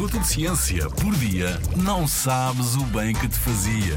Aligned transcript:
minuto 0.00 0.18
de 0.18 0.28
ciência 0.28 0.88
por 0.88 1.14
dia, 1.16 1.60
não 1.76 2.08
sabes 2.08 2.74
o 2.74 2.84
bem 2.84 3.12
que 3.12 3.28
te 3.28 3.36
fazia. 3.36 3.94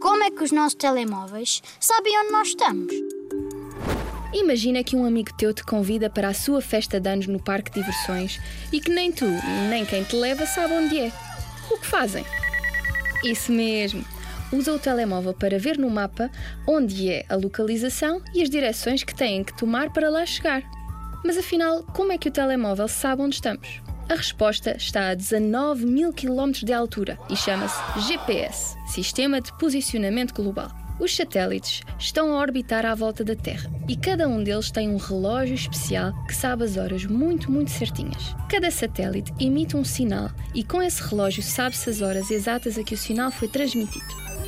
Como 0.00 0.22
é 0.22 0.30
que 0.30 0.44
os 0.44 0.52
nossos 0.52 0.76
telemóveis 0.76 1.60
sabem 1.80 2.16
onde 2.20 2.30
nós 2.30 2.48
estamos? 2.48 2.92
Imagina 4.32 4.84
que 4.84 4.94
um 4.94 5.04
amigo 5.04 5.34
teu 5.36 5.52
te 5.52 5.64
convida 5.64 6.08
para 6.08 6.28
a 6.28 6.34
sua 6.34 6.60
festa 6.60 7.00
de 7.00 7.08
anos 7.08 7.26
no 7.26 7.42
parque 7.42 7.72
de 7.72 7.80
diversões 7.80 8.40
e 8.72 8.80
que 8.80 8.92
nem 8.92 9.10
tu, 9.10 9.26
nem 9.68 9.84
quem 9.84 10.04
te 10.04 10.14
leva 10.14 10.46
sabe 10.46 10.72
onde 10.72 10.96
é. 10.96 11.12
O 11.68 11.76
que 11.76 11.86
fazem? 11.86 12.24
Isso 13.24 13.50
mesmo. 13.50 14.04
Usa 14.52 14.72
o 14.72 14.78
telemóvel 14.78 15.34
para 15.34 15.58
ver 15.58 15.78
no 15.78 15.90
mapa 15.90 16.30
onde 16.64 17.10
é 17.10 17.26
a 17.28 17.34
localização 17.34 18.22
e 18.32 18.40
as 18.40 18.48
direções 18.48 19.02
que 19.02 19.16
têm 19.16 19.42
que 19.42 19.56
tomar 19.56 19.92
para 19.92 20.08
lá 20.08 20.24
chegar. 20.24 20.62
Mas 21.24 21.38
afinal, 21.38 21.82
como 21.94 22.12
é 22.12 22.18
que 22.18 22.28
o 22.28 22.30
telemóvel 22.30 22.86
sabe 22.86 23.22
onde 23.22 23.36
estamos? 23.36 23.80
A 24.10 24.14
resposta 24.14 24.76
está 24.76 25.08
a 25.08 25.14
19 25.14 25.86
mil 25.86 26.12
quilómetros 26.12 26.62
de 26.62 26.72
altura 26.74 27.18
e 27.30 27.34
chama-se 27.34 27.80
GPS 28.06 28.76
Sistema 28.86 29.40
de 29.40 29.50
Posicionamento 29.56 30.34
Global. 30.34 30.70
Os 31.00 31.16
satélites 31.16 31.80
estão 31.98 32.34
a 32.34 32.38
orbitar 32.38 32.84
à 32.84 32.94
volta 32.94 33.24
da 33.24 33.34
Terra 33.34 33.70
e 33.88 33.96
cada 33.96 34.28
um 34.28 34.44
deles 34.44 34.70
tem 34.70 34.90
um 34.90 34.98
relógio 34.98 35.54
especial 35.54 36.12
que 36.26 36.36
sabe 36.36 36.64
as 36.64 36.76
horas 36.76 37.06
muito, 37.06 37.50
muito 37.50 37.70
certinhas. 37.70 38.36
Cada 38.50 38.70
satélite 38.70 39.32
emite 39.40 39.78
um 39.78 39.82
sinal 39.82 40.30
e 40.54 40.62
com 40.62 40.82
esse 40.82 41.02
relógio 41.02 41.42
sabe-se 41.42 41.88
as 41.88 42.02
horas 42.02 42.30
exatas 42.30 42.76
a 42.76 42.84
que 42.84 42.94
o 42.94 42.98
sinal 42.98 43.32
foi 43.32 43.48
transmitido. 43.48 44.04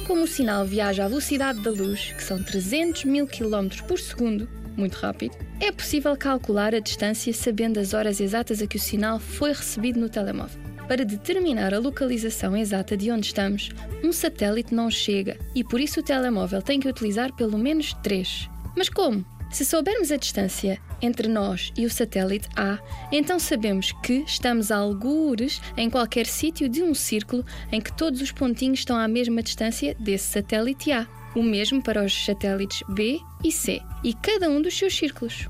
Como 0.06 0.24
o 0.24 0.28
sinal 0.28 0.66
viaja 0.66 1.06
à 1.06 1.08
velocidade 1.08 1.62
da 1.62 1.70
luz, 1.70 2.12
que 2.12 2.22
são 2.22 2.40
300 2.40 3.04
mil 3.04 3.26
km 3.26 3.68
por 3.88 3.98
segundo, 3.98 4.46
muito 4.76 4.94
rápido, 4.94 5.36
é 5.60 5.72
possível 5.72 6.16
calcular 6.16 6.74
a 6.74 6.80
distância 6.80 7.32
sabendo 7.32 7.78
as 7.78 7.94
horas 7.94 8.20
exatas 8.20 8.60
a 8.60 8.66
que 8.66 8.76
o 8.76 8.80
sinal 8.80 9.18
foi 9.18 9.52
recebido 9.52 9.98
no 9.98 10.08
telemóvel. 10.08 10.60
Para 10.86 11.04
determinar 11.04 11.74
a 11.74 11.80
localização 11.80 12.56
exata 12.56 12.96
de 12.96 13.10
onde 13.10 13.26
estamos, 13.26 13.70
um 14.04 14.12
satélite 14.12 14.72
não 14.72 14.88
chega 14.88 15.36
e 15.54 15.64
por 15.64 15.80
isso 15.80 16.00
o 16.00 16.02
telemóvel 16.02 16.62
tem 16.62 16.78
que 16.78 16.88
utilizar 16.88 17.34
pelo 17.34 17.58
menos 17.58 17.92
três. 18.02 18.48
Mas 18.76 18.88
como? 18.88 19.24
Se 19.50 19.64
soubermos 19.64 20.12
a 20.12 20.16
distância 20.16 20.78
entre 21.00 21.28
nós 21.28 21.72
e 21.76 21.86
o 21.86 21.90
satélite 21.90 22.48
A, 22.56 22.78
então 23.10 23.38
sabemos 23.38 23.92
que 24.02 24.24
estamos 24.26 24.70
a 24.70 24.76
algures 24.76 25.60
em 25.76 25.90
qualquer 25.90 26.26
sítio 26.26 26.68
de 26.68 26.82
um 26.82 26.94
círculo 26.94 27.44
em 27.72 27.80
que 27.80 27.96
todos 27.96 28.20
os 28.20 28.32
pontinhos 28.32 28.80
estão 28.80 28.96
à 28.96 29.08
mesma 29.08 29.42
distância 29.42 29.96
desse 29.98 30.26
satélite 30.26 30.92
A 30.92 31.06
o 31.36 31.42
mesmo 31.42 31.82
para 31.82 32.02
os 32.02 32.24
satélites 32.24 32.82
B 32.88 33.20
e 33.44 33.52
C, 33.52 33.80
e 34.02 34.14
cada 34.14 34.48
um 34.48 34.60
dos 34.60 34.76
seus 34.76 34.96
círculos. 34.96 35.46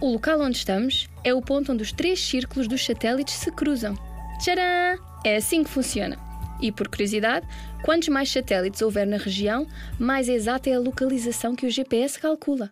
O 0.00 0.12
local 0.12 0.40
onde 0.40 0.58
estamos 0.58 1.08
é 1.22 1.32
o 1.32 1.40
ponto 1.40 1.72
onde 1.72 1.82
os 1.82 1.92
três 1.92 2.20
círculos 2.20 2.66
dos 2.66 2.84
satélites 2.84 3.34
se 3.34 3.50
cruzam. 3.52 3.96
Tcharam! 4.40 5.00
É 5.24 5.36
assim 5.36 5.62
que 5.62 5.70
funciona. 5.70 6.18
E 6.60 6.72
por 6.72 6.88
curiosidade, 6.88 7.46
quantos 7.84 8.08
mais 8.08 8.30
satélites 8.30 8.82
houver 8.82 9.06
na 9.06 9.16
região, 9.16 9.66
mais 9.98 10.28
exata 10.28 10.68
é 10.68 10.74
a 10.74 10.80
localização 10.80 11.54
que 11.54 11.66
o 11.66 11.70
GPS 11.70 12.18
calcula. 12.18 12.70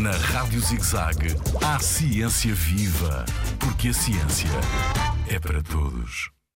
Na 0.00 0.12
Rádio 0.12 0.60
ZigZag, 0.60 1.36
há 1.62 1.78
ciência 1.78 2.54
viva, 2.54 3.26
porque 3.58 3.88
a 3.88 3.92
ciência 3.92 4.48
é 5.28 5.38
para 5.38 5.62
todos. 5.62 6.37